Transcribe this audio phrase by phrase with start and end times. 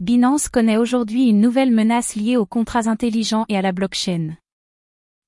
[0.00, 4.38] Binance connaît aujourd'hui une nouvelle menace liée aux contrats intelligents et à la blockchain.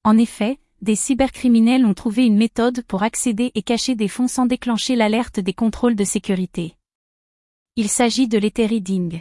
[0.02, 4.46] En effet, des cybercriminels ont trouvé une méthode pour accéder et cacher des fonds sans
[4.46, 6.74] déclencher l'alerte des contrôles de sécurité.
[7.77, 9.21] Il s'agit de l'ethereading.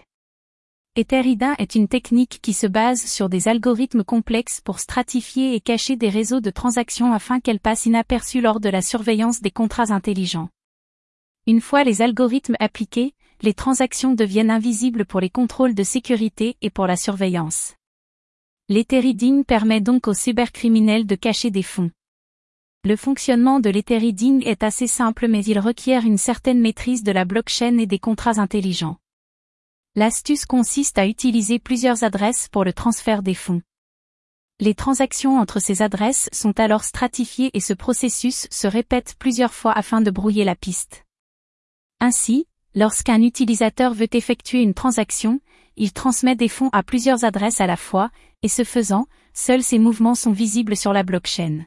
[0.95, 5.97] Ethereading est une technique qui se base sur des algorithmes complexes pour stratifier et cacher
[5.97, 10.47] des réseaux de transactions afin qu'elles passent inaperçues lors de la surveillance des contrats intelligents.
[11.45, 16.69] Une fois les algorithmes appliqués, les transactions deviennent invisibles pour les contrôles de sécurité et
[16.69, 17.73] pour la surveillance.
[18.69, 21.91] L'ethereading permet donc aux cybercriminels de cacher des fonds.
[22.83, 27.25] Le fonctionnement de l'ethereading est assez simple mais il requiert une certaine maîtrise de la
[27.25, 28.97] blockchain et des contrats intelligents.
[29.95, 33.61] L'astuce consiste à utiliser plusieurs adresses pour le transfert des fonds.
[34.59, 39.73] Les transactions entre ces adresses sont alors stratifiées et ce processus se répète plusieurs fois
[39.73, 41.03] afin de brouiller la piste.
[41.99, 45.39] Ainsi, lorsqu'un utilisateur veut effectuer une transaction,
[45.77, 48.11] il transmet des fonds à plusieurs adresses à la fois,
[48.43, 51.65] et ce faisant, seuls ces mouvements sont visibles sur la blockchain.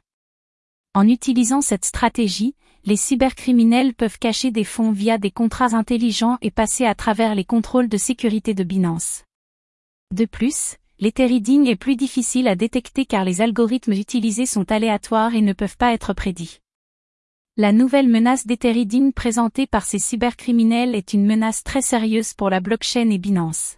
[0.94, 6.50] En utilisant cette stratégie, les cybercriminels peuvent cacher des fonds via des contrats intelligents et
[6.50, 9.24] passer à travers les contrôles de sécurité de Binance.
[10.12, 15.40] De plus, l'ethereading est plus difficile à détecter car les algorithmes utilisés sont aléatoires et
[15.40, 16.60] ne peuvent pas être prédits.
[17.56, 22.58] La nouvelle menace d'Ethereading présentée par ces cybercriminels est une menace très sérieuse pour la
[22.58, 23.76] blockchain et Binance.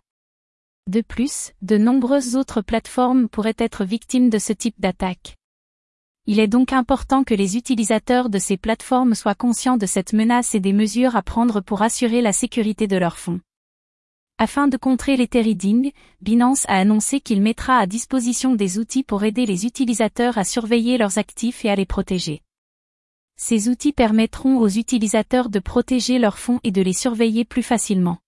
[0.91, 5.37] De plus, de nombreuses autres plateformes pourraient être victimes de ce type d'attaque.
[6.25, 10.55] Il est donc important que les utilisateurs de ces plateformes soient conscients de cette menace
[10.55, 13.41] et des mesures à prendre pour assurer la sécurité de leurs fonds.
[14.39, 19.45] Afin de contrer l'Ethereading, Binance a annoncé qu'il mettra à disposition des outils pour aider
[19.45, 22.41] les utilisateurs à surveiller leurs actifs et à les protéger.
[23.37, 28.19] Ces outils permettront aux utilisateurs de protéger leurs fonds et de les surveiller plus facilement.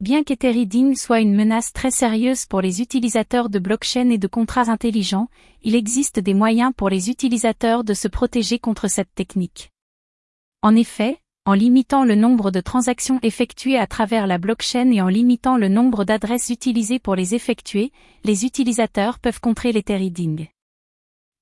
[0.00, 4.68] Bien qu'Ethereading soit une menace très sérieuse pour les utilisateurs de blockchain et de contrats
[4.68, 5.28] intelligents,
[5.62, 9.70] il existe des moyens pour les utilisateurs de se protéger contre cette technique.
[10.60, 15.08] En effet, en limitant le nombre de transactions effectuées à travers la blockchain et en
[15.08, 17.92] limitant le nombre d'adresses utilisées pour les effectuer,
[18.24, 20.48] les utilisateurs peuvent contrer l'Ethereading.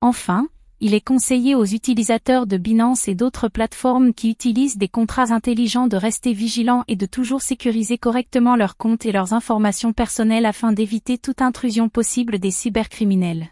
[0.03, 0.47] Enfin,
[0.81, 5.87] il est conseillé aux utilisateurs de Binance et d'autres plateformes qui utilisent des contrats intelligents
[5.87, 10.73] de rester vigilants et de toujours sécuriser correctement leurs comptes et leurs informations personnelles afin
[10.73, 13.49] d'éviter toute intrusion possible des cybercriminels.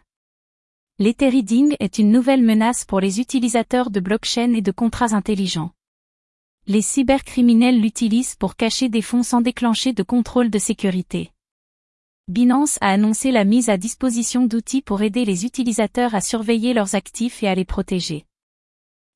[0.98, 5.70] L'Ethereading est une nouvelle menace pour les utilisateurs de blockchain et de contrats intelligents.
[6.66, 11.32] Les cybercriminels l'utilisent pour cacher des fonds sans déclencher de contrôle de sécurité.
[12.28, 16.94] Binance a annoncé la mise à disposition d'outils pour aider les utilisateurs à surveiller leurs
[16.94, 18.26] actifs et à les protéger.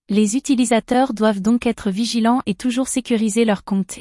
[0.09, 4.01] Les utilisateurs doivent donc être vigilants et toujours sécuriser leurs comptes.